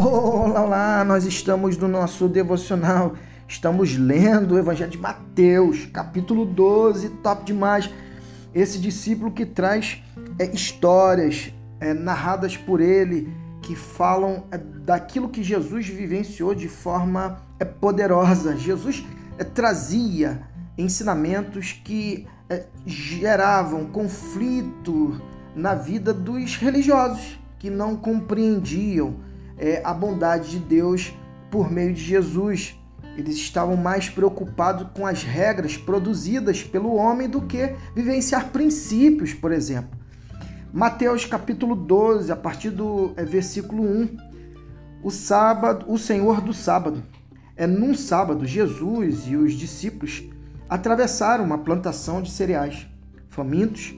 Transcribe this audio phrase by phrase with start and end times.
[0.00, 1.04] Olá, olá!
[1.04, 3.16] Nós estamos no nosso devocional.
[3.48, 7.90] Estamos lendo o Evangelho de Mateus, capítulo 12, top demais.
[8.54, 10.00] Esse discípulo que traz
[10.38, 13.28] é, histórias é, narradas por ele
[13.60, 18.56] que falam é, daquilo que Jesus vivenciou de forma é, poderosa.
[18.56, 19.04] Jesus
[19.36, 20.42] é, trazia
[20.78, 25.20] ensinamentos que é, geravam conflito
[25.56, 29.26] na vida dos religiosos que não compreendiam
[29.58, 31.12] é, a bondade de Deus
[31.50, 32.78] por meio de Jesus.
[33.16, 39.50] Eles estavam mais preocupados com as regras produzidas pelo homem do que vivenciar princípios, por
[39.50, 39.98] exemplo.
[40.72, 44.16] Mateus capítulo 12, a partir do é, versículo 1.
[45.02, 47.02] O sábado, o Senhor do sábado.
[47.56, 50.22] É num sábado, Jesus e os discípulos
[50.68, 52.86] atravessaram uma plantação de cereais.
[53.28, 53.94] Famintos,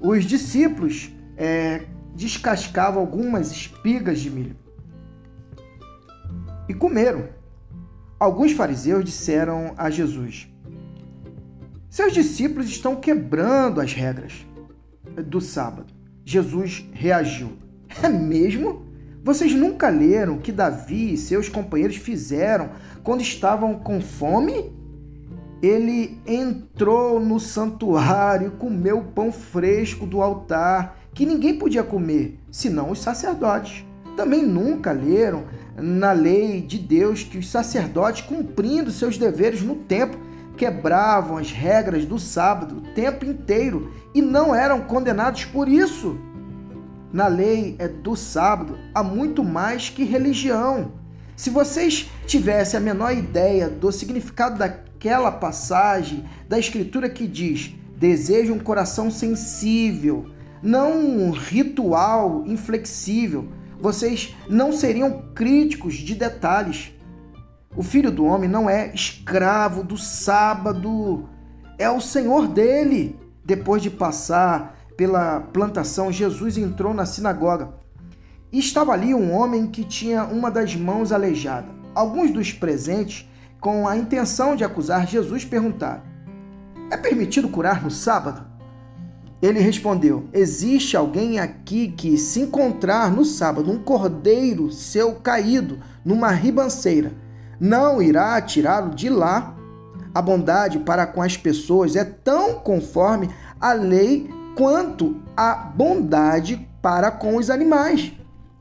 [0.00, 1.82] os discípulos é,
[2.14, 4.63] descascavam algumas espigas de milho
[6.68, 7.28] e comeram.
[8.18, 10.48] Alguns fariseus disseram a Jesus:
[11.88, 14.46] Seus discípulos estão quebrando as regras
[15.26, 15.92] do sábado.
[16.24, 17.52] Jesus reagiu:
[18.02, 18.84] É mesmo?
[19.22, 22.70] Vocês nunca leram o que Davi e seus companheiros fizeram
[23.02, 24.70] quando estavam com fome?
[25.62, 32.38] Ele entrou no santuário e comeu o pão fresco do altar, que ninguém podia comer,
[32.50, 33.82] senão os sacerdotes.
[34.14, 35.44] Também nunca leram
[35.76, 40.20] na lei de Deus que os sacerdotes, cumprindo seus deveres no templo,
[40.56, 46.18] quebravam as regras do sábado o tempo inteiro e não eram condenados por isso.
[47.12, 50.92] Na lei é do sábado há muito mais que religião.
[51.36, 58.52] Se vocês tivessem a menor ideia do significado daquela passagem da escritura que diz: deseja
[58.52, 60.26] um coração sensível,
[60.62, 63.48] não um ritual inflexível,
[63.84, 66.90] vocês não seriam críticos de detalhes.
[67.76, 71.28] O filho do homem não é escravo do sábado,
[71.76, 73.20] é o senhor dele.
[73.44, 77.74] Depois de passar pela plantação, Jesus entrou na sinagoga.
[78.50, 81.68] E estava ali um homem que tinha uma das mãos aleijada.
[81.94, 83.28] Alguns dos presentes,
[83.60, 86.02] com a intenção de acusar Jesus, perguntaram:
[86.90, 88.46] É permitido curar no sábado?
[89.44, 96.30] Ele respondeu: Existe alguém aqui que, se encontrar no sábado um cordeiro seu caído numa
[96.30, 97.12] ribanceira,
[97.60, 99.54] não irá tirá-lo de lá?
[100.14, 103.28] A bondade para com as pessoas é tão conforme
[103.60, 108.14] a lei quanto a bondade para com os animais.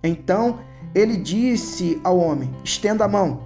[0.04, 0.60] Então
[0.94, 3.44] ele disse ao homem: Estenda a mão.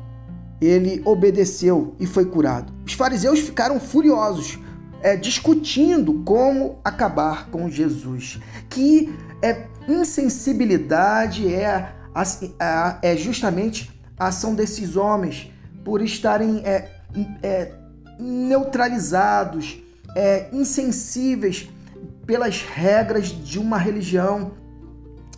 [0.60, 2.74] Ele obedeceu e foi curado.
[2.84, 4.58] Os fariseus ficaram furiosos
[5.02, 8.40] é, discutindo como acabar com Jesus.
[8.70, 11.94] Que é, insensibilidade é,
[12.60, 15.52] a, é justamente a ação desses homens
[15.84, 16.90] por estarem é,
[17.42, 17.72] é,
[18.20, 19.82] neutralizados,
[20.16, 21.70] é, insensíveis
[22.26, 24.52] pelas regras de uma religião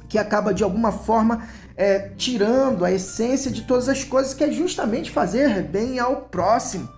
[0.07, 1.47] que acaba de alguma forma
[1.77, 6.89] é, tirando a essência de todas as coisas, que é justamente fazer bem ao próximo.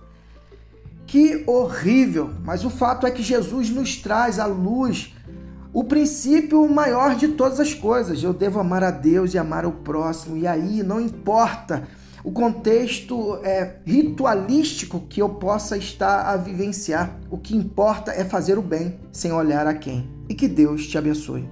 [1.12, 2.30] Que horrível!
[2.42, 5.12] Mas o fato é que Jesus nos traz à luz
[5.70, 8.22] o princípio maior de todas as coisas.
[8.22, 10.38] Eu devo amar a Deus e amar o próximo.
[10.38, 11.86] E aí não importa
[12.24, 17.20] o contexto é, ritualístico que eu possa estar a vivenciar.
[17.30, 20.08] O que importa é fazer o bem sem olhar a quem.
[20.30, 21.46] E que Deus te abençoe.